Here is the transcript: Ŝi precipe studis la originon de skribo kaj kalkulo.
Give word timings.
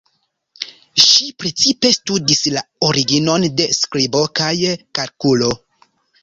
Ŝi 1.07 1.27
precipe 1.43 1.91
studis 1.97 2.41
la 2.55 2.63
originon 2.87 3.45
de 3.61 3.69
skribo 3.81 4.23
kaj 4.41 4.51
kalkulo. 4.71 5.53